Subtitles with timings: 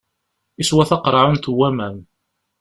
[0.59, 1.97] Yeswa taqeṛɛunt n waman.